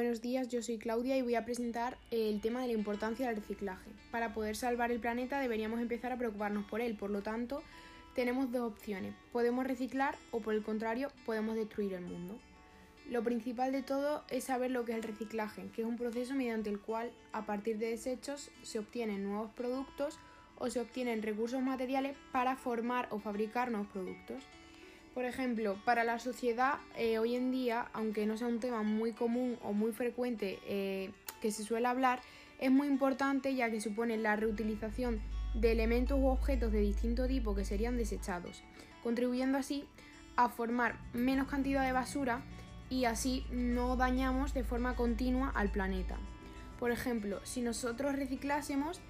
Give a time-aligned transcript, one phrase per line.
[0.00, 3.36] buenos días, yo soy Claudia y voy a presentar el tema de la importancia del
[3.36, 3.90] reciclaje.
[4.10, 7.62] Para poder salvar el planeta deberíamos empezar a preocuparnos por él, por lo tanto
[8.14, 12.38] tenemos dos opciones, podemos reciclar o por el contrario podemos destruir el mundo.
[13.10, 16.34] Lo principal de todo es saber lo que es el reciclaje, que es un proceso
[16.34, 20.18] mediante el cual a partir de desechos se obtienen nuevos productos
[20.56, 24.42] o se obtienen recursos materiales para formar o fabricar nuevos productos.
[25.14, 29.12] Por ejemplo, para la sociedad eh, hoy en día, aunque no sea un tema muy
[29.12, 31.10] común o muy frecuente eh,
[31.42, 32.20] que se suele hablar,
[32.60, 35.20] es muy importante ya que supone la reutilización
[35.54, 38.62] de elementos u objetos de distinto tipo que serían desechados,
[39.02, 39.84] contribuyendo así
[40.36, 42.42] a formar menos cantidad de basura
[42.88, 46.18] y así no dañamos de forma continua al planeta.
[46.78, 49.00] Por ejemplo, si nosotros reciclásemos,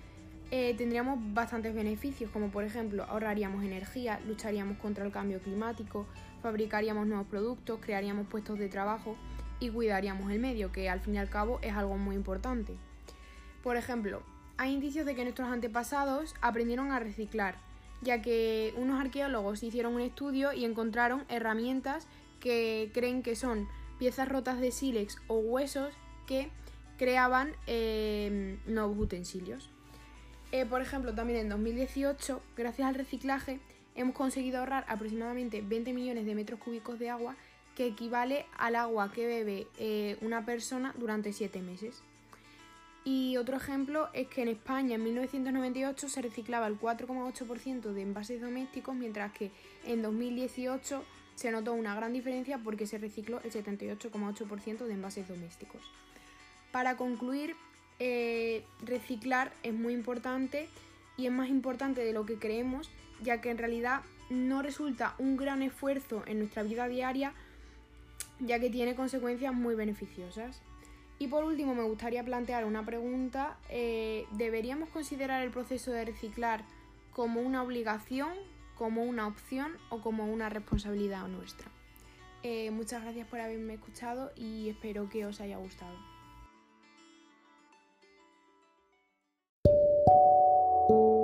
[0.51, 6.07] eh, tendríamos bastantes beneficios, como por ejemplo ahorraríamos energía, lucharíamos contra el cambio climático,
[6.43, 9.17] fabricaríamos nuevos productos, crearíamos puestos de trabajo
[9.61, 12.75] y cuidaríamos el medio, que al fin y al cabo es algo muy importante.
[13.63, 14.23] Por ejemplo,
[14.57, 17.57] hay indicios de que nuestros antepasados aprendieron a reciclar,
[18.03, 22.09] ya que unos arqueólogos hicieron un estudio y encontraron herramientas
[22.41, 25.95] que creen que son piezas rotas de sílex o huesos
[26.27, 26.51] que
[26.97, 29.71] creaban eh, nuevos utensilios.
[30.53, 33.61] Eh, por ejemplo, también en 2018, gracias al reciclaje,
[33.95, 37.37] hemos conseguido ahorrar aproximadamente 20 millones de metros cúbicos de agua,
[37.77, 42.03] que equivale al agua que bebe eh, una persona durante 7 meses.
[43.05, 48.41] Y otro ejemplo es que en España en 1998 se reciclaba el 4,8% de envases
[48.41, 49.51] domésticos, mientras que
[49.87, 51.03] en 2018
[51.35, 55.81] se notó una gran diferencia porque se recicló el 78,8% de envases domésticos.
[56.73, 57.57] Para concluir,
[57.99, 58.40] eh,
[58.85, 60.69] reciclar es muy importante
[61.17, 62.91] y es más importante de lo que creemos,
[63.23, 67.35] ya que en realidad no resulta un gran esfuerzo en nuestra vida diaria,
[68.39, 70.63] ya que tiene consecuencias muy beneficiosas.
[71.19, 73.59] Y por último, me gustaría plantear una pregunta.
[73.69, 76.65] Eh, ¿Deberíamos considerar el proceso de reciclar
[77.13, 78.33] como una obligación,
[78.79, 81.69] como una opción o como una responsabilidad nuestra?
[82.43, 85.95] Eh, muchas gracias por haberme escuchado y espero que os haya gustado.
[90.91, 91.20] You